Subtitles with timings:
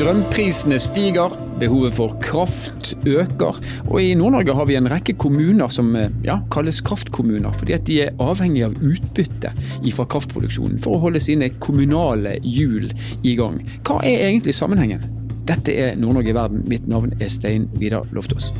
[0.00, 5.90] Strømprisene stiger, behovet for kraft øker, og i Nord-Norge har vi en rekke kommuner som
[5.92, 9.52] eh, ja, kalles kraftkommuner, fordi at de er avhengige av utbytte
[9.92, 12.88] fra kraftproduksjonen for å holde sine kommunale hjul
[13.20, 13.60] i gang.
[13.84, 15.04] Hva er egentlig sammenhengen?
[15.44, 16.64] Dette er Nord-Norge i verden.
[16.72, 18.54] Mitt navn er Stein Vidar Loftaas.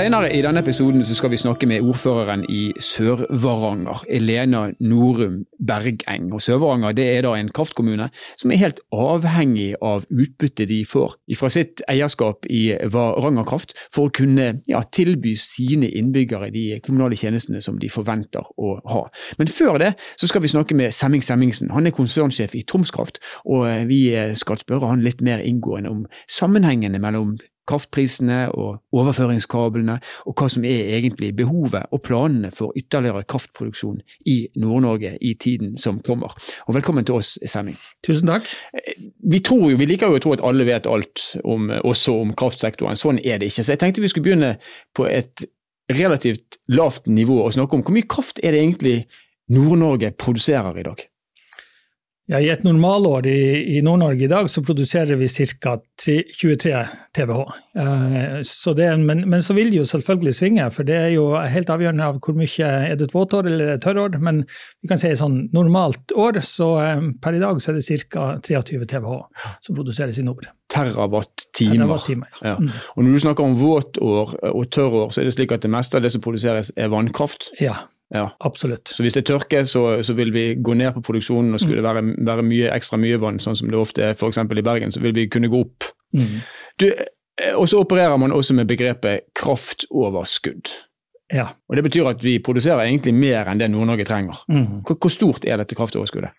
[0.00, 6.30] Senere i denne episoden skal vi snakke med ordføreren i Sør-Varanger, Elena Norum Bergeng.
[6.32, 8.06] Og Sør-Varanger er da en kraftkommune
[8.40, 12.62] som er helt avhengig av utbyttet de får fra sitt eierskap i
[12.94, 18.48] Varanger Kraft, for å kunne ja, tilby sine innbyggere de kommunale tjenestene som de forventer
[18.56, 19.04] å ha.
[19.36, 21.74] Men før det så skal vi snakke med Semming Semmingsen.
[21.76, 26.04] Han er konsernsjef i Troms Kraft, og vi skal spørre han litt mer inngående om
[26.24, 27.36] sammenhengene mellom
[27.70, 34.38] kraftprisene og overføringskablene, og hva som er egentlig behovet og planene for ytterligere kraftproduksjon i
[34.60, 36.34] Nord-Norge i tiden som kommer.
[36.66, 37.78] Og velkommen til oss, Semming.
[38.06, 38.50] Tusen takk.
[39.30, 42.34] Vi, tror jo, vi liker jo å tro at alle vet alt, om, også om
[42.36, 42.98] kraftsektoren.
[42.98, 43.64] Sånn er det ikke.
[43.64, 44.52] Så jeg tenkte vi skulle begynne
[44.96, 45.46] på et
[45.90, 48.96] relativt lavt nivå og snakke om hvor mye kraft er det egentlig
[49.50, 51.06] Nord-Norge produserer i dag?
[52.30, 53.38] Ja, I et normalår i,
[53.74, 55.26] i Nord-Norge i dag så produserer vi
[55.58, 55.72] ca.
[55.98, 56.84] 23
[57.16, 57.40] TWh.
[57.82, 58.36] Eh,
[58.76, 62.06] det, men, men, så vil det jo selvfølgelig svinge, for det er jo helt avgjørende
[62.06, 64.20] av hvor mye er det et våtår eller et tørrår.
[64.22, 68.00] Men vi kan si sånn normalt år, så eh, per i dag så er det
[68.06, 68.30] ca.
[68.46, 70.46] 23 TWh som produseres i nord.
[70.70, 71.82] Terawatt-timer.
[71.82, 72.54] Terawatt ja.
[72.62, 72.74] mm.
[72.94, 75.98] Og når du snakker om våtår og tørrår, så er det slik at det meste
[75.98, 77.50] av det som produseres er vannkraft?
[77.58, 77.80] Ja.
[78.14, 78.36] Ja.
[78.38, 78.88] Absolutt.
[78.88, 81.54] Så hvis det tørker, så, så, vil vi gå ned på produksjonen.
[81.54, 84.40] og Skulle det være, være mye, ekstra mye vann, sånn som det ofte er f.eks.
[84.42, 85.86] i Bergen, så vil vi kunne gå opp.
[86.16, 86.40] Mm.
[86.82, 90.74] Du, eh, og så opererer man også med begrepet kraftoverskudd.
[91.30, 91.52] Ja.
[91.70, 94.42] Og Det betyr at vi produserer egentlig mer enn det Nord-Norge trenger.
[94.50, 94.82] Mm.
[94.82, 96.34] Hvor, hvor, stort er dette kraftoverskuddet?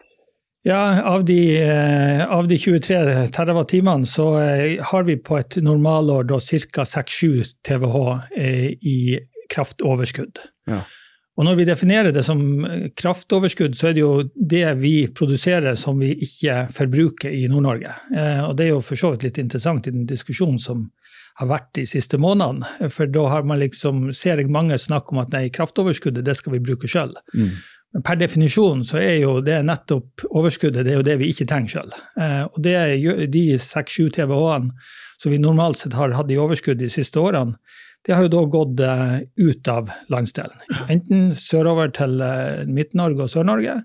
[0.67, 6.28] Ja, Av de, eh, av de 23 TWh så eh, har vi på et normalår
[6.28, 6.84] ca.
[6.84, 8.19] 6-7 TWh
[8.84, 9.19] i
[9.50, 10.44] kraftoverskudd.
[10.67, 10.84] Ja.
[11.40, 12.42] Og når vi definerer det som
[13.00, 17.94] kraftoverskudd, så er det jo det vi produserer som vi ikke forbruker i Nord-Norge.
[18.12, 20.90] Eh, og det er jo for så vidt litt interessant i den diskusjonen som
[21.40, 22.90] har vært de siste månedene.
[22.91, 26.58] For da har man liksom, ser jeg mange snakke om at nei, kraftoverskuddet det skal
[26.58, 27.16] vi bruke sjøl.
[27.31, 27.53] Mm.
[27.91, 31.47] Men per definisjon så er jo det nettopp overskuddet det er jo det vi ikke
[31.47, 31.96] trenger sjøl.
[32.20, 34.75] Eh, og det er de 6-7 TWh-ene
[35.22, 37.53] som vi normalt sett har hatt i overskudd de siste årene,
[38.07, 40.57] det har jo da gått uh, ut av landsdelen.
[40.89, 43.78] Enten sørover til uh, Midt-Norge og Sør-Norge,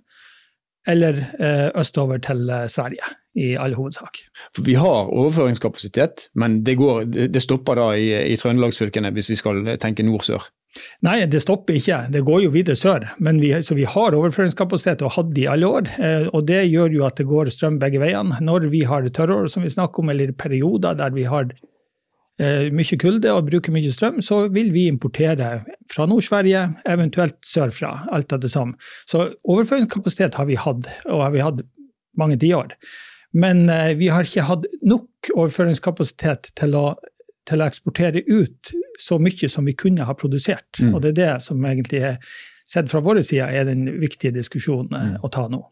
[0.89, 4.23] eller uh, østover til Sverige, i all hovedsak.
[4.65, 9.75] Vi har overføringskapasitet, men det, går, det stopper da i, i trøndelagsfylkene hvis vi skal
[9.83, 10.47] tenke nord-sør?
[11.05, 11.99] Nei, det stopper ikke.
[12.13, 13.05] Det går jo videre sør.
[13.25, 15.89] Men vi, så vi har overføringskapasitet og hadde i alle år.
[16.37, 18.37] og det gjør jo at det går strøm begge veiene.
[18.45, 21.76] Når vi har tørrår, som vi snakker om, eller perioder der vi har eh,
[22.37, 27.95] mye kulde og bruker mye strøm, så vil vi importere fra Nord-Sverige, eventuelt sørfra.
[28.13, 28.75] Alt etter som.
[29.09, 31.63] Så overføringskapasitet har vi hatt, og har vi hatt
[32.21, 32.75] mange tiår.
[33.37, 36.87] Men eh, vi har ikke hatt nok overføringskapasitet til å,
[37.49, 38.73] til å, eksportere ut
[39.03, 40.81] så mye som vi kunne ha produsert.
[40.81, 40.95] Mm.
[40.95, 42.21] Og det er det som egentlig er,
[42.67, 45.19] sett fra vår side er den viktige diskusjonen eh, mm.
[45.27, 45.63] å ta nå.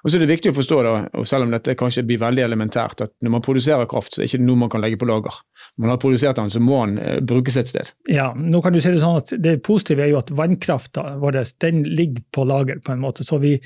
[0.00, 2.44] Og så er det viktig å forstå, da, og selv om dette kanskje blir veldig
[2.46, 5.08] elementært, at når man produserer kraft, så er det ikke noe man kan legge på
[5.08, 5.40] lager.
[5.76, 7.92] Når man har produsert den, så må den eh, brukes et sted.
[8.10, 11.42] Ja, nå kan du si Det sånn at det positive er jo at vannkrafta vår
[11.62, 13.26] den ligger på lager, på en måte.
[13.26, 13.56] Så vi,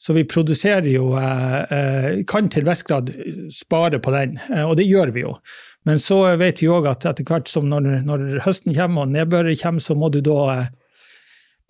[0.00, 3.10] så vi produserer jo eh, eh Kan til viss grad
[3.50, 5.34] spare på den, og det gjør vi jo.
[5.88, 9.60] Men så vet vi òg at etter hvert som når, når høsten kommer og nedbøret
[9.62, 10.68] kommer, så må du da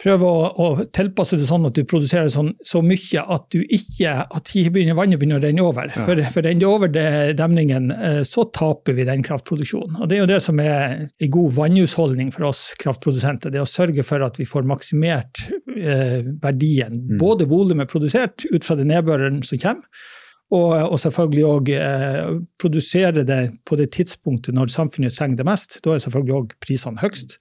[0.00, 4.14] prøve å, å, tilpasse det sånn at du produserer sånn, så mye at du ikke,
[4.24, 5.90] at begynner, vannet begynner å renne over.
[5.92, 6.04] Ja.
[6.08, 7.08] For, for renner det over det,
[7.40, 10.00] demningen, eh, så taper vi den kraftproduksjonen.
[10.00, 13.52] Og Det er jo det som er en god vannhusholdning for oss kraftprodusenter.
[13.52, 15.44] Det er å sørge for at vi får maksimert
[15.76, 16.96] eh, verdien.
[17.04, 17.18] Mm.
[17.20, 20.08] Både volumet produsert ut fra det nedbøren som kommer,
[20.50, 25.78] og, og selvfølgelig òg eh, produsere det på det tidspunktet når samfunnet trenger det mest.
[25.84, 27.38] Da er selvfølgelig òg prisene høgst.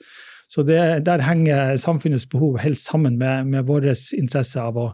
[0.50, 4.88] Så det, der henger samfunnets behov helt sammen med, med vår interesse av å,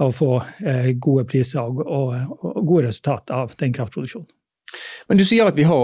[0.00, 0.30] av å få
[0.64, 4.30] eh, gode priser og, og, og, gode resultat av den kraftproduksjonen.
[5.08, 5.76] Men Du sier at vi har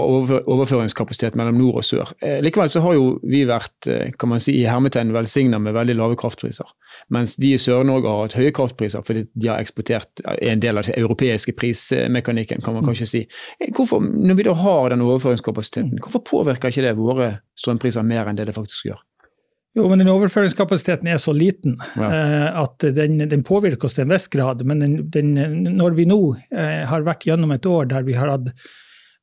[0.51, 2.11] overføringskapasitet mellom nord og sør.
[2.21, 5.75] Eh, likevel så har jo vi vært eh, kan man si, i hermetegn velsigna med
[5.77, 6.67] veldig lave kraftpriser.
[7.13, 10.81] Mens de i Sør-Norge har hatt høye kraftpriser fordi de har eksportert eh, en del
[10.81, 13.23] av den europeiske prismekanikken, kan man kanskje si.
[13.71, 18.39] Hvorfor, når vi da har den overføringskapasiteten, hvorfor påvirker ikke det våre strømpriser mer enn
[18.39, 19.01] det det faktisk gjør?
[19.73, 22.07] Jo, men den overføringskapasiteten er så liten ja.
[22.13, 24.61] eh, at den, den, påvirker oss til en viss grad.
[24.69, 25.33] Men den, den,
[25.79, 26.19] når vi nå
[26.53, 28.51] eh, har vært gjennom et år der vi har hatt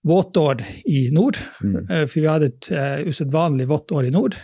[0.07, 1.77] våtår i nord, mm.
[1.87, 4.39] eh, for vi hadde et eh, usedvanlig vått år i nord,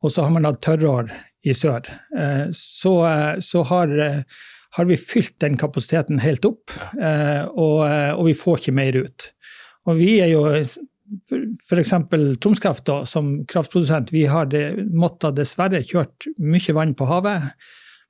[0.00, 1.12] og så har man hatt tørrår
[1.46, 1.84] i sør,
[2.16, 3.92] eh, så, eh, så har,
[4.78, 9.32] har, vi fylt den kapasiteten helt opp, og, og vi får ikke mer ut.
[9.86, 10.46] Og vi er jo
[11.68, 11.94] f.eks.
[12.42, 14.52] Troms Kraft som kraftprodusent, vi har
[14.92, 17.50] måttet dessverre kjørt mye vann på havet.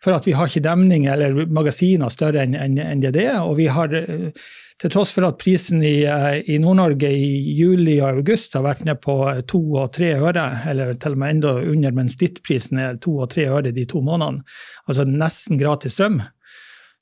[0.04, 3.40] For at vi har ikke demninger eller magasiner større enn en det det er.
[3.40, 3.92] Og vi har,
[4.76, 9.00] til tross for at prisen i, i Nord-Norge i juli og august har vært ned
[9.00, 9.16] på
[9.48, 13.30] to og tre øre, eller til og med enda under, mens dittprisen er to og
[13.32, 14.44] tre øre de to månedene,
[14.84, 16.20] altså nesten gratis strøm,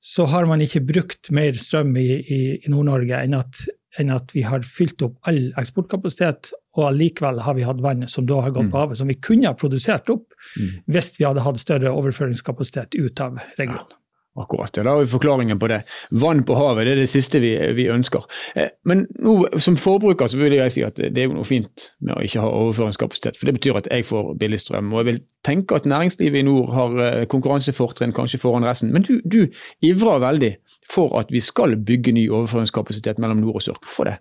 [0.05, 3.64] så har man ikke brukt mer strøm i, i, i Nord-Norge enn at
[4.00, 8.26] enn at vi har fylt opp all eksportkapasitet, og allikevel har vi hatt vann som
[8.26, 8.81] da har gått på mm.
[8.81, 10.70] havet, som vi kunne ha produsert opp mm.
[10.91, 13.85] hvis vi hadde hatt større overføringskapasitet ut av regionen.
[13.87, 14.00] Ja.
[14.34, 15.84] Akkurat, ja, da har vi forklaringen på det.
[16.10, 18.25] Vann på havet det er det siste vi, vi ønsker.
[18.58, 22.16] Eh, men nå, som forbruker så vil jeg si at det er noe fint med
[22.16, 23.38] å ikke ha overføringskapasitet.
[23.38, 24.90] For det betyr at jeg får billig strøm.
[24.90, 28.90] Og jeg vil tenke at næringslivet i nord har eh, konkurransefortrinn kanskje foran resten.
[28.94, 29.44] Men du, du
[29.86, 30.52] ivrer veldig
[30.90, 33.78] for at vi skal bygge ny overføringskapasitet mellom nord og sør.
[33.87, 34.19] Hvorfor det?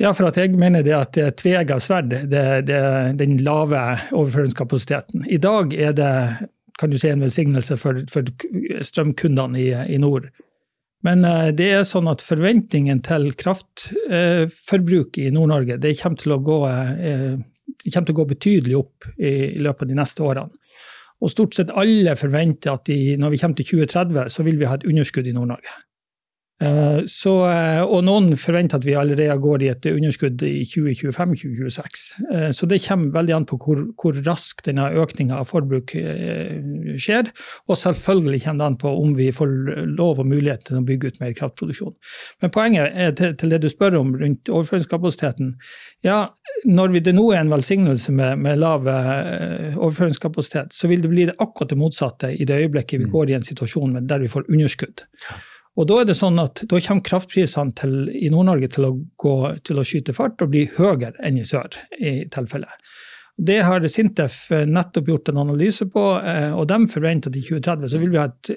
[0.00, 5.28] Ja, for at jeg mener det at det er tveegga sverd, den lave overføringskapasiteten.
[5.30, 6.14] I dag er det
[6.78, 8.28] kan du si, en velsignelse for, for
[8.84, 10.28] strømkundene i, i, nord.
[11.06, 16.36] Men uh, det er sånn at forventningen til kraftforbruk uh, i Nord-Norge det kommer til,
[16.48, 17.34] gå, uh,
[17.86, 20.62] kommer til å gå betydelig opp i, løpet av de neste årene.
[21.24, 24.68] Og stort sett alle forventer at de, når vi kommer til 2030, så vil vi
[24.68, 25.76] ha et underskudd i Nord-Norge.
[26.62, 32.04] Eh, så, eh, og noen forventer at vi allerede går i et underskudd i 2025-2026.
[32.30, 35.96] Eh, så det kommer veldig an på hvor, hvor raskt denne økninga av forbruk
[37.00, 37.32] skjer.
[37.66, 39.50] Og selvfølgelig kommer det an på om vi får
[39.96, 41.96] lov og mulighet til å bygge ut mer kraftproduksjon.
[42.44, 45.56] Men poenget er til, til det du spør om rundt overføringskapasiteten.
[46.06, 46.28] Ja,
[46.70, 51.34] når det nå er en velsignelse med, med lav overføringskapasitet, så vil det bli det
[51.42, 53.12] akkurat det motsatte i det øyeblikket vi mm.
[53.16, 55.02] går i en situasjon der vi får underskudd.
[55.74, 58.86] Og Da er det sånn at da kommer kraftprisene til, i Nord-Norge til,
[59.66, 61.74] til, å skyte fart og bli høyere enn i sør.
[61.98, 62.70] i tilfelle.
[63.34, 67.42] Det har Sintef eh, nettopp gjort en analyse på, eh, og de forventer at i
[67.42, 68.52] 2030 så vil vi ha et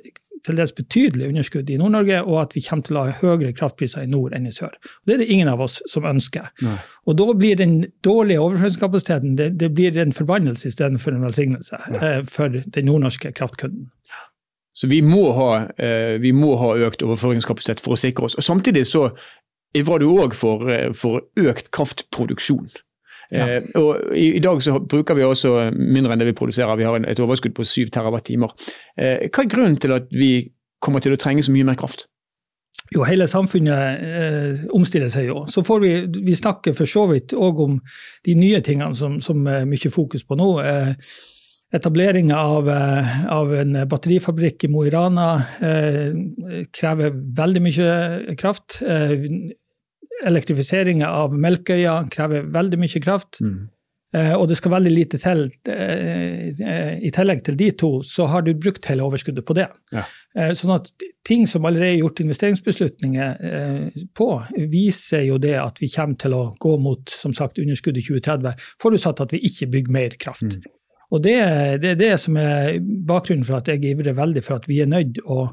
[0.46, 4.06] til dels betydelig underskudd i Nord-Norge, og at vi kommer til å ha høyere kraftpriser
[4.06, 4.76] i nord enn i sør.
[4.78, 6.50] Og det er det ingen av oss som ønsker.
[6.66, 6.78] Nei.
[7.08, 12.22] Og da blir den dårlige overføringskapasiteten det, det blir en forbannelse istedenfor en velsignelse eh,
[12.30, 13.90] for den nordnorske kraftkunden.
[14.78, 15.52] Så vi må, ha,
[15.82, 18.36] eh, vi må ha økt overføringskapasitet for å sikre oss.
[18.38, 19.08] Og Samtidig så
[19.78, 22.68] ivrer du òg for, eh, for, økt kraftproduksjon.
[23.32, 23.48] Ja.
[23.48, 26.86] Eh, og i, i, dag så bruker vi også mindre enn det vi produserer, vi
[26.88, 28.54] har en, et overskudd på 7 TWh.
[28.98, 32.06] Eh, hva er grunnen til at vi kommer til å trenge så mye mer kraft?
[32.94, 35.42] Jo, hele samfunnet eh, omstiller seg jo.
[35.52, 35.94] Så får vi,
[36.24, 37.80] vi snakker for så vidt òg om
[38.24, 40.52] de nye tingene som, som er mye fokus på nå.
[40.64, 40.94] Eh,
[41.74, 45.30] Etableringa av, eh, av, en batterifabrikk i Mo i Rana
[45.60, 46.14] eh,
[46.72, 48.80] krever veldig mye kraft.
[48.88, 49.18] Eh,
[50.28, 53.42] Elektrifiseringa av Melkøya krever veldig mye kraft.
[53.44, 53.68] Mm.
[54.16, 55.44] Eh, og det skal veldig lite til.
[55.68, 59.68] Eh, I tillegg til de to, så har du brukt hele overskuddet på det.
[59.92, 60.06] Ja.
[60.38, 60.90] Eh, sånn at
[61.28, 63.44] ting som allerede er gjort investeringsbeslutninger
[64.16, 64.30] på,
[64.72, 68.68] viser jo det at vi kommer til å gå mot som sagt, underskudd i 2030,
[68.80, 70.56] forutsatt at vi ikke bygger mer kraft.
[70.56, 70.78] Mm.
[71.14, 71.38] Og det,
[71.84, 74.90] det, er det som er bakgrunnen for at jeg ivrer veldig for at vi er
[74.92, 75.46] nødt å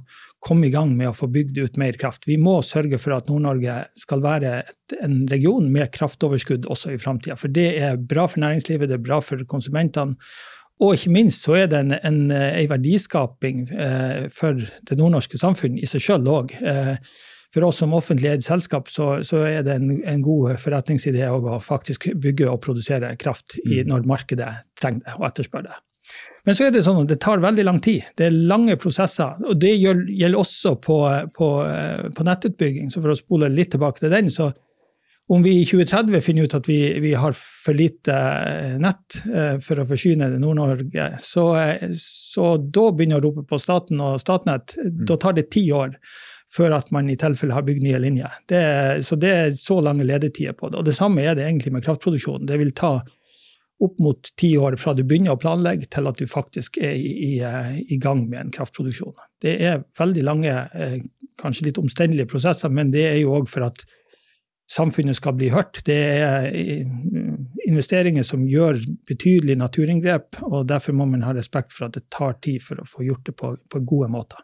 [0.45, 2.27] komme i gang med å få bygd ut mer kraft.
[2.29, 6.99] Vi må sørge for at Nord-Norge skal være et, en region med kraftoverskudd også i
[7.01, 7.39] framtida.
[7.41, 10.19] For det er bra for næringslivet, det er bra for konsumentene.
[10.83, 15.79] Og ikke minst så er det en, en, en verdiskaping eh, for det nordnorske samfunn
[15.79, 16.51] i seg sjøl òg.
[16.59, 16.97] Eh,
[17.55, 21.59] for oss som offentlig eid selskap, så, så, er det en, en god forretningsidé å
[21.63, 23.91] faktisk bygge og produsere kraft i, mm.
[23.93, 25.77] når markedet trenger det og etterspør det.
[26.45, 28.11] Men så er det sånn at det tar veldig lang tid.
[28.19, 29.39] Det er lange prosesser.
[29.49, 30.99] Og det gjelder også på,
[31.37, 31.49] på,
[32.17, 32.91] på nettutbygging.
[32.93, 34.51] Så for å spole litt tilbake til den, så
[35.33, 38.17] om vi i 2030 finner ut at vi, vi har for lite
[38.77, 41.47] nett eh, for å forsyne Nord-Norge, så,
[41.97, 44.77] så, da begynner å rope på staten og Statnett.
[44.77, 44.99] Mm.
[45.09, 45.97] Da tar det ti år
[46.55, 48.39] før at man i tilfelle har bygd nye linjer.
[48.51, 48.63] Det,
[49.07, 50.81] så det er så lange ledetider på det.
[50.81, 52.47] Og det samme er det egentlig med kraftproduksjonen.
[52.47, 52.95] Det vil ta
[53.83, 57.35] opp mot ti år fra du begynner å planlegge, til at du faktisk er i,
[57.35, 57.35] i,
[57.91, 59.17] i gang med en kraftproduksjon.
[59.43, 60.97] Det er veldig lange, eh,
[61.41, 63.83] kanskje litt omstendelige prosesser, men det er jo òg for at
[64.71, 65.83] samfunnet skal bli hørt.
[65.85, 66.49] Det er
[67.67, 72.39] investeringer som gjør betydelig naturinngrep, og derfor må man ha respekt for at det tar
[72.45, 74.41] tid for å få gjort det på, på gode måter.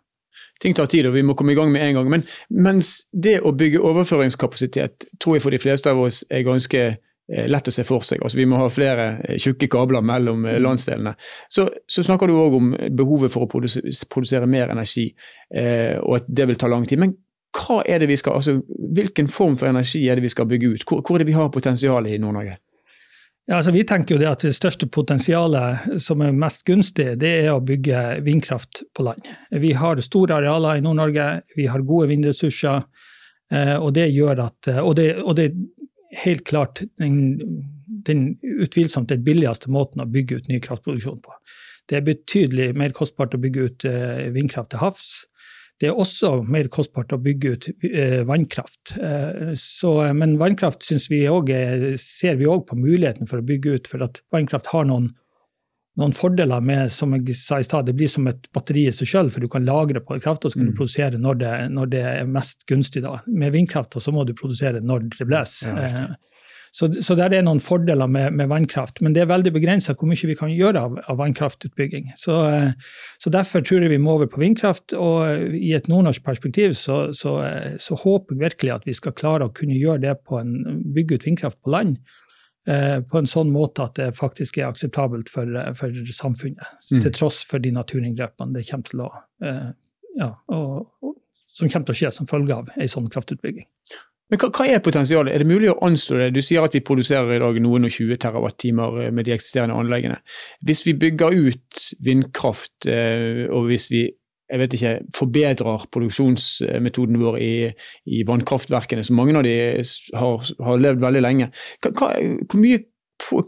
[0.61, 2.11] Ting tar tid, og vi må komme i gang med en gang.
[2.13, 2.25] Men
[2.69, 7.47] mens det å bygge overføringskapasitet tror jeg for de fleste av oss er ganske eh,
[7.49, 8.21] lett å se for seg.
[8.21, 11.15] Altså, vi må ha flere eh, tjukke kabler mellom eh, landsdelene.
[11.49, 15.09] Så, så snakker du òg om behovet for å produsere, produsere mer energi,
[15.55, 17.01] eh, og at det vil ta lang tid.
[17.03, 17.17] Men
[17.57, 18.61] hva er det vi skal, altså,
[18.95, 20.85] hvilken form for energi er det vi skal bygge ut?
[20.87, 22.61] Hvor, hvor er det vi har potensialet i Nord-Norge?
[23.51, 27.31] Ja, altså vi tenker jo det at det største potensialet som er mest gunstig, det
[27.41, 29.27] er å bygge vindkraft på land.
[29.51, 31.25] Vi har store arealer i Nord-Norge,
[31.59, 32.85] vi har gode vindressurser,
[33.51, 37.41] eh, og det gjør at Og det, og det er helt klart den,
[38.07, 41.35] den utvilsomt den billigste måten å bygge ut ny kraftproduksjon på.
[41.91, 45.11] Det er betydelig mer kostbart å bygge ut eh, vindkraft til havs.
[45.81, 48.93] Det er også mer kostbart å bygge ut eh, vannkraft.
[49.01, 53.89] Eh, så, men vannkraft vi også, ser vi òg på muligheten for å bygge ut,
[53.89, 55.09] for at vannkraft har noen,
[55.97, 59.09] noen fordeler med som jeg sa i sted, det blir som et batteri i seg
[59.09, 60.79] selv, for du kan lagre på kraft og så kan du mm.
[60.83, 63.07] produsere når det, når det, er mest gunstig.
[63.07, 63.17] Da.
[63.33, 65.81] Med vindkraft så må du produsere når det blåser.
[65.81, 66.11] Ja,
[66.71, 70.07] så, så der er noen fordeler med, med, vannkraft, men det er veldig begrensa hvor
[70.11, 72.13] mye vi kan gjøre av, av vannkraftutbygging.
[72.19, 72.37] Så,
[73.19, 74.95] så, derfor tror jeg vi må over på vindkraft.
[74.95, 77.35] Og i et nordnorsk perspektiv så, så,
[77.83, 81.19] så, håper jeg virkelig at vi skal klare å kunne gjøre det på en, bygge
[81.19, 81.99] ut vindkraft på land.
[82.69, 85.49] Eh, på en sånn måte at det faktisk er akseptabelt for,
[85.79, 86.63] for samfunnet.
[86.93, 87.01] Mm.
[87.01, 89.11] Til tross for de naturinngrepene det kommer til å,
[89.49, 89.71] eh,
[90.21, 91.17] ja, og, og,
[91.51, 93.67] som kommer til å skje som følge av en sånn kraftutbygging.
[94.31, 95.35] Men hva, hva, er potensialet?
[95.35, 96.31] Er det mulig å anslå det?
[96.37, 100.21] Du sier at vi produserer i dag noen og 20 TWh med de eksisterende anleggene.
[100.67, 104.07] Hvis vi bygger ut vindkraft, eh, og hvis vi
[104.51, 107.53] jeg vet ikke, forbedrer produksjonsmetoden vår i,
[108.11, 109.53] i vannkraftverkene, som mange av de
[110.19, 111.51] har, har levd veldig lenge,
[111.87, 112.81] hva, hvor mye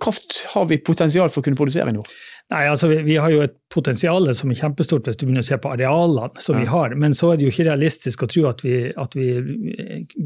[0.00, 2.12] kraft har vi potensial for å kunne produsere i nord?
[2.52, 5.47] Nei, altså vi, vi, har jo et potensial som er kjempestort hvis du begynner å
[5.47, 6.62] se på arealene som ja.
[6.62, 9.29] vi har, men så er det jo ikke realistisk å tro at vi, at vi,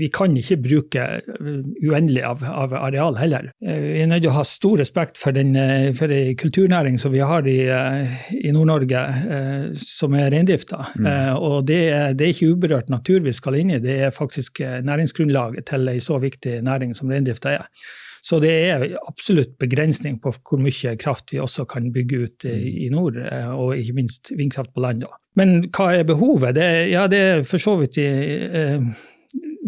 [0.00, 1.04] vi kan ikke bruke
[1.36, 3.50] uendelig av, av, areal heller.
[3.62, 5.54] Eh, vi er nødt til å ha stor respekt for den
[5.98, 6.10] for
[6.40, 7.60] kulturnæring som vi har i,
[8.40, 9.04] i Nord-Norge,
[9.36, 10.82] eh, som er reindrifta.
[10.96, 11.06] Mm.
[11.12, 14.14] Eh, og det er, det er, ikke uberørt natur vi skal inn i, det er
[14.14, 17.70] faktisk næringsgrunnlaget til ei så viktig næring som reindrifta er.
[18.26, 22.88] Så det er absolutt begrensning på hvor mye kraft vi også kan bygge ut i
[22.88, 22.96] mm.
[22.96, 25.04] nord, eh, og ikke minst vindkraft på land.
[25.38, 26.56] Men hva er behovet?
[26.56, 28.82] Det, ja, det er for så vidt eh,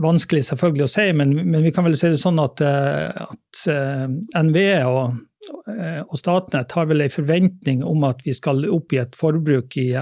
[0.03, 3.63] vanskelig selvfølgelig å si, men, men, vi kan vel si det sånn at, eh, at
[3.71, 4.05] eh,
[4.43, 5.23] NVE og,
[5.69, 9.93] og Statnett har vel en forventning om at vi skal opp i et forbruk i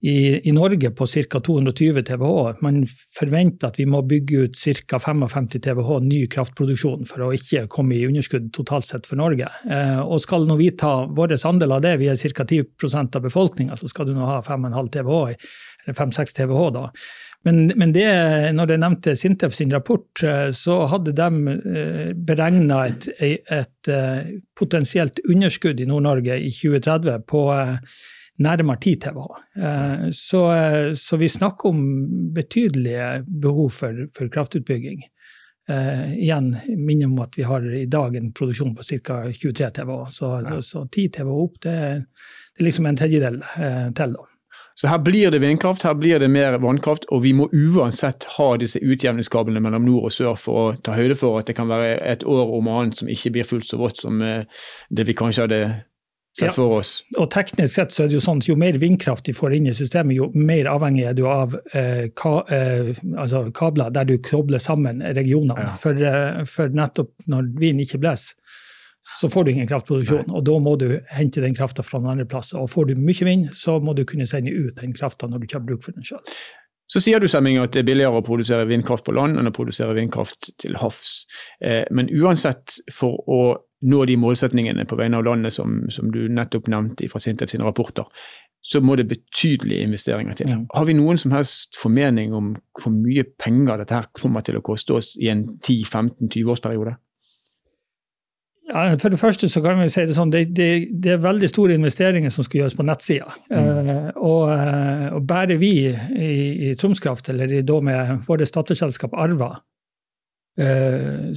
[0.00, 1.40] i, i, Norge på ca.
[1.40, 2.60] 220 TWh.
[2.62, 2.84] Man
[3.18, 5.00] forventer at vi må bygge ut ca.
[5.02, 9.50] 55 TWh ny kraftproduksjon for å ikke komme i underskudd totalt sett for Norge.
[9.70, 12.46] Eh, og skal nå vi ta vår andel av det, vi er ca.
[12.46, 15.34] 10% av befolkninga, så skal du nå ha 5,5 TWh,
[15.84, 16.90] eller 5-6 TWh da.
[17.46, 18.08] Men, men det,
[18.56, 23.90] når jeg nevnte Sintef sin rapport, eh, så hadde de eh, beregna et, et, et,
[23.94, 27.44] eh, potensielt underskudd i Nord-Norge i 2030 på
[28.38, 29.36] nærmere 10 TWh.
[29.64, 30.42] Eh, så,
[30.96, 31.84] så, vi snakker om
[32.34, 35.02] betydelige behov for, for kraftutbygging.
[35.68, 39.18] Uh, igjen minner om at vi har i dag en produksjon på ca.
[39.32, 40.06] 23 TWh.
[40.08, 40.62] Så, ja.
[40.62, 44.14] så 10 TWh opp, det, det, er liksom en tredjedel uh, til.
[44.16, 44.24] da.
[44.78, 48.48] Så her blir det vindkraft, her blir det mer vannkraft, og vi må uansett ha
[48.56, 51.98] disse utjevningskablene mellom nord og sør for å ta høyde for at det kan være
[52.14, 55.62] et år om annet som ikke blir fullt så vått som det vi kanskje hadde
[56.38, 56.92] sett for oss.
[57.18, 59.68] og teknisk sett så er det jo sånn at jo mer vindkraft de får inn
[59.70, 64.16] i systemet, jo mer avhengig er du av eh, ka, eh, altså kabler der du
[64.22, 65.68] kobler sammen regionene.
[65.68, 65.74] Ja.
[65.82, 68.38] For, eh, for, nettopp når vinden ikke blåser,
[69.08, 70.26] så får du ingen kraftproduksjon.
[70.28, 70.36] Nei.
[70.36, 72.60] Og da må du hente den krafta fra noen andre plasser.
[72.60, 75.46] Og får du mye vind, så må du kunne sende ut den krafta når du
[75.48, 76.20] ikke har bruk for den sjøl.
[76.88, 79.52] Så sier du Semming, at det er billigere å produsere vindkraft på land enn å
[79.52, 81.26] produsere vindkraft til havs.
[81.60, 83.40] Eh, men uansett, for å
[83.86, 87.66] nå de målsetningene på vegne av landet som, som du nettopp nevnte fra Sintef sine
[87.66, 88.08] rapporter,
[88.60, 90.50] så må det betydelige investeringer til.
[90.50, 90.58] Ja.
[90.74, 94.64] Har vi noen som helst formening om hvor mye penger dette her kommer til å
[94.66, 96.96] koste oss i en 10-15-20 årsperiode?
[98.68, 101.48] Ja, for det første så kan vi si det sånn, det, det, det er veldig
[101.48, 103.30] store investeringer som skal gjøres på nettsida.
[103.48, 103.62] Mm.
[103.62, 106.28] Eh, og, uh, og, bare vi i,
[106.68, 109.54] i Tromskraft, eller i, da med vårt datterselskap Arva,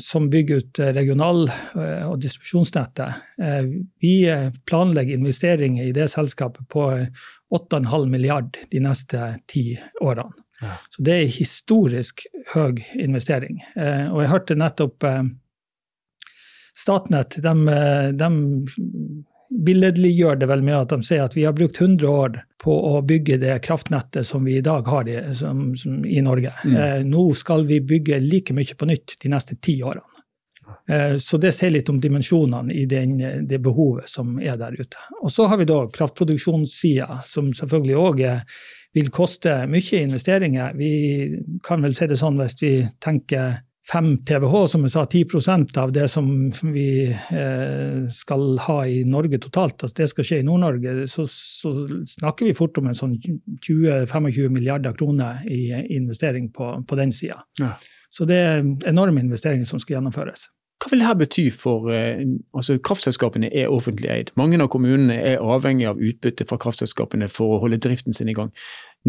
[0.01, 1.51] som bygger ut regional-
[2.07, 3.19] og distribusjonsnettet,
[4.01, 4.13] vi
[4.65, 6.87] planlegger investeringer i det selskapet på
[7.53, 10.33] 8,5 milliard de neste ti årene.
[10.61, 10.73] Ja.
[10.89, 12.25] Så det er historisk
[12.55, 13.61] høy investering.
[13.77, 15.05] og jeg hørte nettopp
[16.81, 17.53] Statnett de,
[18.17, 18.29] de
[19.65, 23.01] billedliggjør det vel med at de sier at vi har brukt 100 år på å
[23.01, 26.53] bygge det kraftnettet som vi i dag har i, som, som, i Norge.
[26.65, 26.75] Mm.
[26.77, 30.05] Eh, nå skal vi bygge like mye på nytt de neste ti årene.
[30.89, 35.01] Eh, så det sier litt om dimensjonene i den, det behovet som er der ute.
[35.23, 38.23] Og så har vi da kraftproduksjonssida, som selvfølgelig òg
[38.93, 40.77] vil koste mye investeringer.
[40.77, 40.93] Vi
[41.65, 45.91] kan vel si det sånn hvis vi tenker 5 TWh, som jeg sa, 10% av
[45.91, 46.27] det som
[46.73, 51.73] vi eh, skal ha i Norge totalt, altså det skal skje i Nord-Norge, så, så,
[52.13, 53.17] snakker vi fort om en sånn
[53.65, 57.41] 20-25 milliarder kroner i investering på, på den sida.
[57.59, 57.73] Ja.
[58.11, 60.49] Så det er enorme investeringer som skal gjennomføres.
[60.81, 62.23] Hva vil dette bety for eh,
[62.57, 64.31] altså Kraftselskapene er offentlig eid.
[64.39, 68.37] Mange av kommunene er avhengig av utbytte fra kraftselskapene for å holde driften sin i
[68.37, 68.49] gang.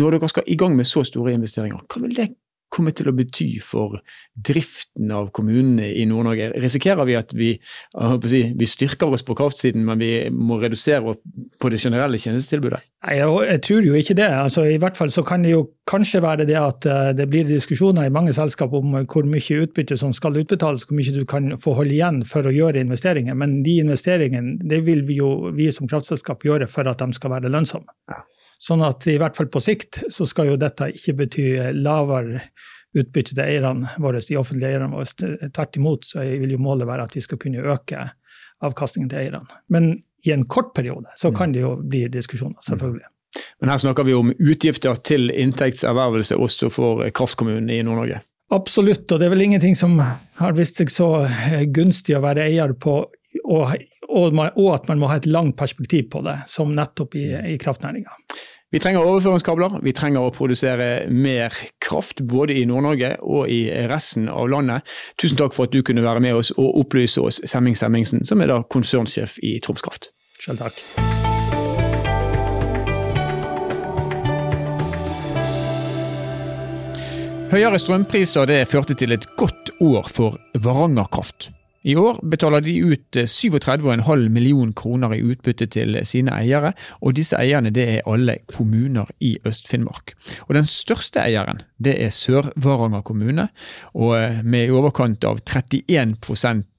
[0.01, 2.29] Når dere skal i gang med så store investeringer, hva vil det
[2.73, 3.99] kommer til å bety for
[4.33, 6.53] driften av kommunene i Nord-Norge?
[6.63, 7.51] Risikerer vi at vi,
[8.31, 11.17] si, vi, styrker oss på kraftsiden, men vi må redusere
[11.61, 12.83] på det generelle tjenestetilbudet?
[13.03, 14.29] Nei, jeg, tror jo ikke det.
[14.31, 17.49] Altså, I hvert fall så kan det jo kanskje være det at eh, det blir
[17.49, 21.57] diskusjoner i mange selskap om hvor mye utbytte som skal utbetales, hvor mye du kan
[21.61, 23.37] få holde igjen for å gjøre investeringer.
[23.39, 27.37] Men de investeringene det vil vi jo vi som kraftselskap gjøre for at de skal
[27.37, 27.91] være lønnsomme.
[28.13, 28.23] Ja.
[28.63, 32.45] Sånn at i hvert fall på sikt så skal jo dette ikke bety lavere
[32.93, 35.49] utbytte til eierne våre, de offentlige eierne våre.
[35.49, 38.05] Tvert imot så vil jo målet være at vi skal kunne øke
[38.63, 39.63] avkastningen til eierne.
[39.73, 43.09] Men i en kort periode så kan det jo bli diskusjoner, selvfølgelig.
[43.61, 48.21] Men her snakker vi om utgifter til inntektservervelse også for kraftkommunene i Nord-Norge?
[48.53, 51.25] Absolutt, og det er vel ingenting som har vist seg så
[51.73, 52.99] gunstig å være eier på,
[53.43, 53.73] og,
[54.13, 57.59] og, og at man må ha et langt perspektiv på det, som nettopp i, i
[57.61, 58.19] kraftnæringa.
[58.73, 61.53] Vi trenger overføringskabler, vi trenger å produsere mer
[61.85, 64.89] kraft både i Nord-Norge og i resten av landet.
[65.21, 68.41] Tusen takk for at du kunne være med oss og opplyse oss, Semming Semmingsen, som
[68.41, 70.15] er da konsernsjef i Troms Kraft.
[70.41, 70.81] Selv takk.
[77.53, 81.53] Høyere strømpriser det førte til et godt år for Varanger Kraft.
[81.83, 87.17] I år betaler de ut 37,5 eh, million kroner i utbytte til sine eiere, og
[87.19, 90.15] disse eierne det er alle kommuner i Øst-Finnmark.
[90.49, 93.49] Og Den største eieren det er Sør-Varanger kommune,
[93.95, 96.15] og eh, med i overkant av 31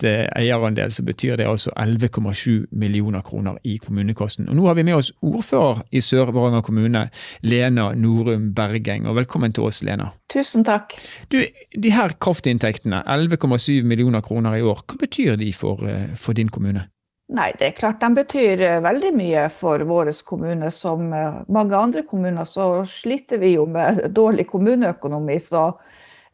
[0.08, 4.48] eh, eierandel så betyr det altså 11,7 millioner kroner i kommunekassen.
[4.50, 7.10] Og Nå har vi med oss ordfører i Sør-Varanger kommune,
[7.44, 9.08] Lena Norum Bergeng.
[9.08, 10.14] og Velkommen til oss, Lena.
[10.34, 10.96] Tusen takk.
[11.30, 11.38] Du,
[11.78, 16.50] De her kraftinntektene, 11,7 millioner kroner i år, hva betyr de for, eh, for, din
[16.50, 16.88] kommune?
[17.34, 20.72] Nei, det er klart de betyr eh, veldig mye for vår kommune.
[20.74, 25.38] Som eh, mange andre kommuner så sliter vi jo med dårlig kommuneøkonomi.
[25.40, 25.70] Så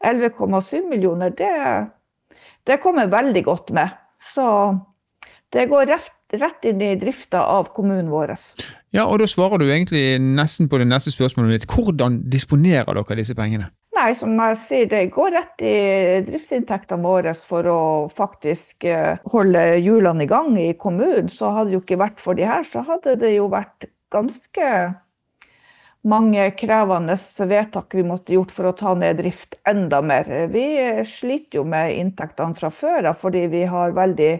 [0.04, 1.50] 11,7 millioner, det,
[2.66, 3.92] det, kommer veldig godt med.
[4.34, 4.46] Så
[5.52, 8.32] det går rett, rett inn i drifta av kommunen vår.
[8.96, 11.70] Ja, og da svarer du egentlig nesten på det neste spørsmålet ditt.
[11.70, 13.68] Hvordan disponerer dere disse pengene?
[14.00, 15.74] Nei, som jeg sier, det går rett i
[16.24, 17.80] driftsinntektene våre for å
[18.16, 21.28] faktisk eh, holde hjulene i gang i kommunen.
[21.28, 24.70] Så hadde det jo ikke vært for de her, så hadde det jo vært ganske
[26.08, 27.18] mange krevende
[27.50, 30.30] vedtak vi måtte gjort for å ta ned drift enda mer.
[30.48, 30.64] Vi
[31.04, 34.32] sliter jo med inntektene fra før av fordi vi har veldig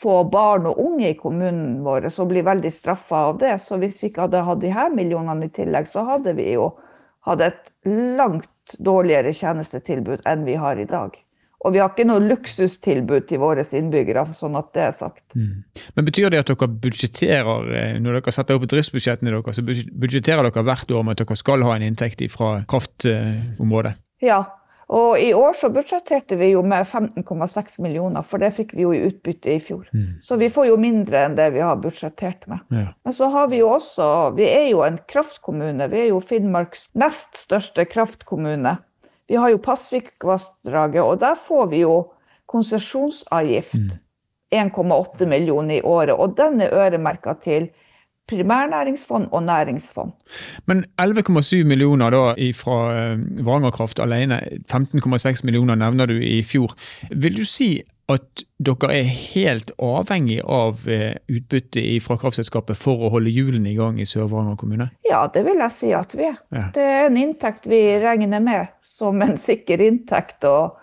[0.00, 3.58] få barn og unge i kommunen vår og blir veldig straffa av det.
[3.60, 6.72] Så hvis vi ikke hadde hatt de her millionene i tillegg, så hadde vi jo
[7.28, 8.48] hatt et langt
[8.78, 11.16] dårligere tjenestetilbud enn vi har i dag.
[11.64, 15.22] Og vi har ikke noe luksustilbud til våre innbyggere, sånn at det er sagt.
[15.32, 15.62] Mm.
[15.96, 20.44] Men Betyr det at dere budsjetterer, eh, når dere setter opp driftsbudsjettene deres, så budsjetterer
[20.44, 23.94] dere hvert år med at dere skal ha en inntekt fra kraftområdet?
[24.24, 24.42] Ja,
[24.94, 28.92] og i år så budsjetterte vi jo med 15,6 millioner, for det fikk vi jo
[28.94, 29.88] i utbytte i fjor.
[29.90, 30.20] Mm.
[30.22, 32.62] Så vi får jo mindre enn det vi har budsjettert med.
[32.70, 32.92] Ja.
[33.02, 35.88] Men så har vi jo også Vi er jo en kraftkommune.
[35.90, 38.76] Vi er jo Finnmarks nest største kraftkommune.
[39.26, 41.98] Vi har jo Pasvikvassdraget, og der får vi jo
[42.46, 43.74] konsesjonsavgift.
[43.74, 44.00] Mm.
[44.54, 47.72] 1,8 millioner i året, og den er øremerka til
[48.28, 50.12] primærnæringsfond og næringsfond.
[50.66, 52.78] Men 11,7 millioner da fra
[53.44, 54.40] Varanger Kraft alene,
[54.72, 56.72] 15,6 millioner nevner du i fjor.
[57.10, 57.82] Vil du si
[58.12, 63.76] at dere er helt avhengig av eh, utbytte fra kraftselskapet for å holde hjulene i
[63.78, 64.90] gang i Sør-Varanger kommune?
[65.08, 66.36] Ja, det vil jeg si at vi er.
[66.52, 66.66] Ja.
[66.74, 70.44] Det er en inntekt vi regner med som en sikker inntekt.
[70.44, 70.76] og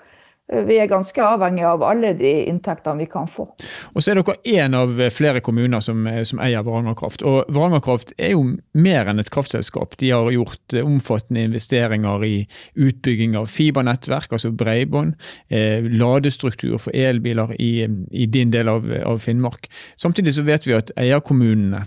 [0.52, 3.48] vi er ganske avhengig av alle de inntektene vi kan få.
[3.94, 7.24] Og så er dere én av flere kommuner som, som eier Varanger Kraft.
[7.28, 9.96] Og Varanger Kraft er jo mer enn et kraftselskap.
[10.02, 12.36] De har gjort omfattende investeringer i
[12.76, 15.16] utbygging av fibernettverk, altså bredbånd,
[15.50, 19.70] eh, ladestruktur for elbiler i, i din del av, av Finnmark.
[20.00, 21.86] Samtidig så vet vi at eierkommunene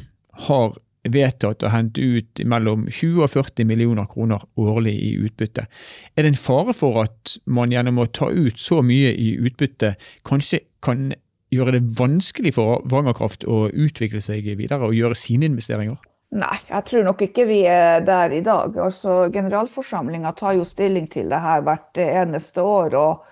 [0.49, 5.67] har vedtatt å hente ut mellom 20 og 40 millioner kroner årlig i utbytte.
[6.17, 9.95] Er det en fare for at man gjennom å ta ut så mye i utbytte
[10.27, 11.13] kanskje kan
[11.55, 16.01] gjøre det vanskelig for Vangerkraft å utvikle seg videre og gjøre sine investeringer?
[16.35, 18.75] Nei, jeg tror nok ikke vi er der i dag.
[18.81, 22.97] Altså, Generalforsamlinga tar jo stilling til det her hvert eneste år.
[22.99, 23.23] og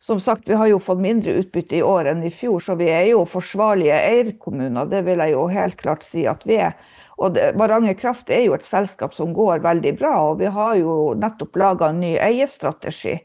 [0.00, 2.88] som sagt, Vi har jo fått mindre utbytte i år enn i fjor, så vi
[2.88, 4.88] er jo forsvarlige eierkommuner.
[4.88, 6.72] Det vil jeg jo helt klart si at vi er.
[7.20, 11.14] Og Varanger Kraft er jo et selskap som går veldig bra, og vi har jo
[11.20, 13.18] nettopp laga en ny eierstrategi.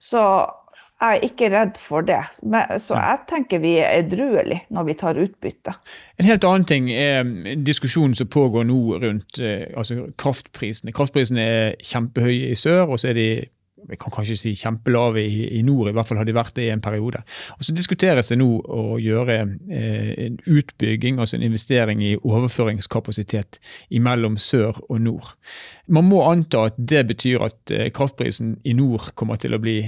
[0.00, 0.20] Så
[1.00, 2.20] jeg er ikke redd for det.
[2.44, 5.72] Men, så jeg tenker vi er edruelige når vi tar utbytte.
[6.20, 7.24] En helt annen ting er
[7.64, 10.92] diskusjonen som pågår nå rundt eh, altså kraftprisene.
[10.96, 13.30] Kraftprisene er kjempehøye i sør, og så er de
[13.88, 16.66] jeg kan kanskje si kjempelave i, i, nord, i hvert fall har de vært det
[16.68, 17.22] i en periode.
[17.56, 23.60] Og Så diskuteres det nå å gjøre eh, en utbygging, altså en investering i overføringskapasitet
[24.00, 25.34] mellom sør og nord.
[25.88, 29.80] Man må anta at det betyr at eh, kraftprisen i nord kommer til å bli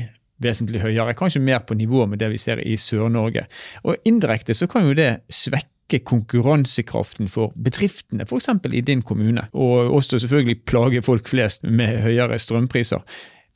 [0.42, 3.46] vesentlig høyere, kanskje mer på nivå med det vi ser i Sør-Norge.
[3.86, 8.48] Og Indirekte så kan jo det svekke konkurransekraften for bedriftene, f.eks.
[8.72, 13.04] i din kommune, og også selvfølgelig plage folk flest med høyere strømpriser.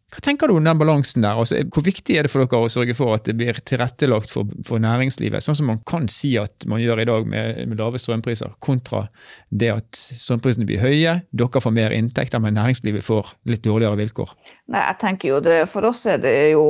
[0.07, 1.35] Hva tenker du om den balansen der?
[1.35, 4.47] Altså, hvor viktig er det for dere å sørge for at det blir tilrettelagt for,
[4.69, 7.99] for næringslivet, sånn som man kan si at man gjør i dag med, med lave
[7.99, 9.09] strømpriser, kontra
[9.51, 14.31] det at strømprisene blir høye, dere får mer inntekter, men næringslivet får litt dårligere vilkår?
[14.67, 16.63] Nei, jeg tenker jo det, For oss er det jo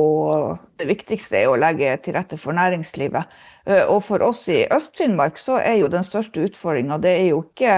[0.77, 3.31] det viktigste er å legge til rette for næringslivet.
[3.65, 7.39] Eh, og for oss i Øst-Finnmark så er jo den største utfordringa det er jo
[7.41, 7.71] ikke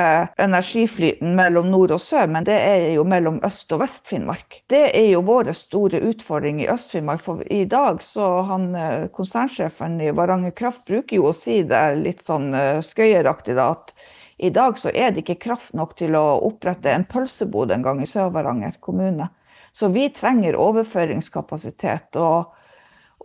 [0.43, 4.59] energiflyten mellom nord og sør, men det er jo mellom Øst- og Vest-Finnmark.
[4.67, 7.23] Det er jo vår store utfordring i Øst-Finnmark.
[7.23, 11.83] For i dag så han eh, konsernsjefen i Varanger Kraft bruker jo å si det
[12.03, 13.95] litt sånn eh, skøyeraktig da, at
[14.35, 18.07] i dag så er det ikke kraft nok til å opprette en pølsebod engang i
[18.07, 19.31] Sør-Varanger kommune.
[19.73, 22.15] Så vi trenger overføringskapasitet.
[22.15, 22.55] og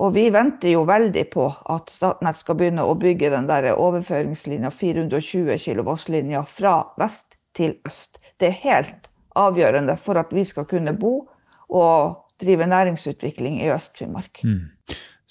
[0.02, 4.72] og vi venter jo veldig på at Statnett skal begynne å bygge den der overføringslinja,
[4.74, 8.18] 420 kV-linja fra vest til øst.
[8.42, 11.28] Det er helt avgjørende for at vi skal kunne bo
[11.70, 14.42] og drive næringsutvikling i Øst-Finnmark.
[14.42, 14.66] Mm.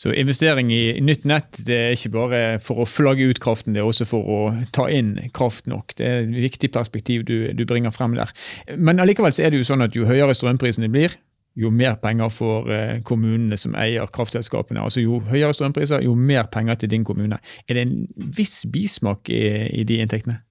[0.04, 3.80] Så investering i nytt nett det er ikke bare for å flagge ut kraften, det
[3.80, 4.40] er også for å
[4.76, 5.96] ta inn kraft nok.
[5.96, 8.34] Det er et viktig perspektiv du, du bringer frem der.
[8.76, 11.16] Men allikevel er det jo sånn at jo høyere strømprisene blir,
[11.56, 14.82] jo mer penger får eh, kommunene som eier kraftselskapene.
[14.84, 17.40] Altså Jo høyere strømpriser, jo mer penger til din kommune.
[17.70, 17.96] Er det en
[18.36, 20.42] viss bismak i, i de inntektene?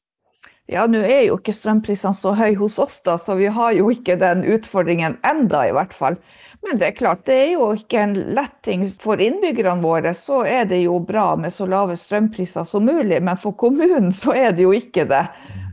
[0.71, 3.89] Ja, nå er jo ikke strømprisene så høye hos oss, da, så vi har jo
[3.91, 6.17] ikke den utfordringen enda, i hvert fall.
[6.63, 8.85] Men det er klart, det er jo ikke en lett ting.
[9.03, 13.41] For innbyggerne våre så er det jo bra med så lave strømpriser som mulig, men
[13.43, 15.25] for kommunen så er det jo ikke det.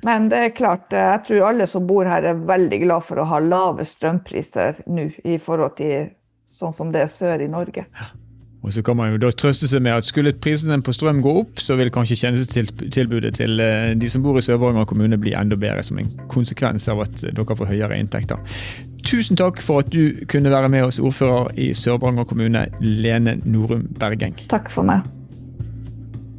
[0.07, 3.27] Men det er klart, jeg tror alle som bor her er veldig glad for å
[3.29, 6.09] ha lave strømpriser nå i forhold til
[6.49, 7.85] sånn som det er sør i Norge.
[8.63, 11.31] Og så kan man jo da trøste seg med at skulle prisene på strøm gå
[11.41, 15.55] opp, så vil kanskje tjenestetilbudet til eh, de som bor i Sør-Varanger kommune bli enda
[15.59, 18.41] bedre, som en konsekvens av at dere får høyere inntekter.
[19.07, 23.87] Tusen takk for at du kunne være med oss, ordfører i Sør-Varanger kommune, Lene Norum
[23.99, 24.35] Bergeng.
[24.51, 25.07] Takk for meg.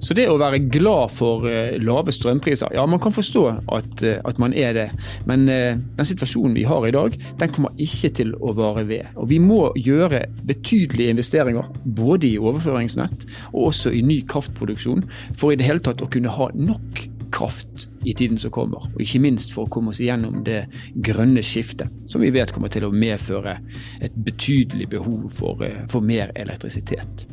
[0.01, 3.45] Så det å være glad for uh, lave strømpriser, ja man kan forstå
[3.77, 4.87] at, uh, at man er det.
[5.29, 9.13] Men uh, den situasjonen vi har i dag, den kommer ikke til å vare ved.
[9.21, 15.05] Og vi må gjøre betydelige investeringer, både i overføringsnett og også i ny kraftproduksjon,
[15.37, 17.05] for i det hele tatt å kunne ha nok
[17.41, 18.87] kraft i tiden som kommer.
[18.95, 20.65] Og ikke minst for å komme oss igjennom det
[21.05, 23.57] grønne skiftet, som vi vet kommer til å medføre
[24.01, 27.27] et betydelig behov for, eh, for mer elektrisitet.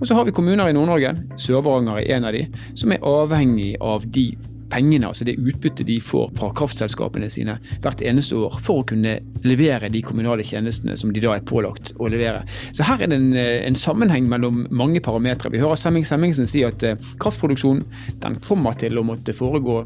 [0.00, 3.76] Og så har vi kommuner i Nord-Norge, Sør-Varanger er en av de, som er avhengig
[3.80, 4.36] av de
[4.74, 9.18] pengene, altså det utbyttet de får fra kraftselskapene sine hvert eneste år for å kunne
[9.46, 12.44] levere de kommunale tjenestene som de da er pålagt å levere.
[12.74, 15.52] Så her er det en, eh, en sammenheng mellom mange parametere.
[15.52, 17.84] Vi hører Semming Semmingsen si at eh, kraftproduksjon
[18.24, 19.84] den kommer til å måtte foregå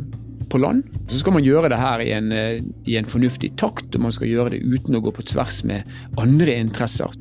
[0.48, 0.86] på land.
[1.10, 4.12] Så skal man gjøre det her i en, eh, i en, fornuftig takt, og man
[4.12, 5.84] skal gjøre det uten å gå på tvers med
[6.16, 7.12] andre interesser.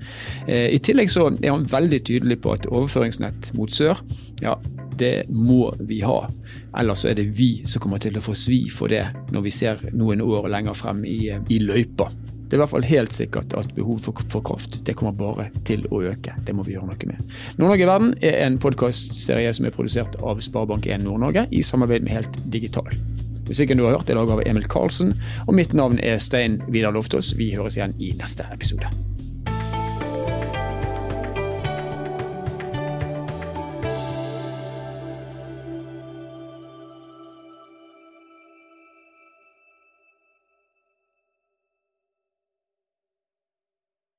[0.47, 3.99] I tillegg så er han veldig tydelig på at overføringsnett mot sør,
[4.41, 4.56] ja,
[4.99, 6.19] det må vi ha.
[6.77, 9.83] Ellers er det vi som kommer til å få svi for det når vi ser
[9.93, 12.10] noen år lenger frem i, i løypa.
[12.47, 15.49] Det er i hvert fall helt sikkert at behovet for, for, kraft det kommer bare
[15.67, 16.31] til å øke.
[16.47, 17.36] Det må vi gjøre noe med.
[17.60, 22.15] Nord-Norge i verden er en podkastserie som er produsert av Sparebank1 Nord-Norge i samarbeid med
[22.15, 22.88] Helt Digital.
[23.49, 25.13] Musikken du har hørt er laget av Emil Karlsen,
[25.47, 27.33] og mitt navn er Stein Vidar Loftaas.
[27.36, 28.91] Vi høres igjen i neste episode.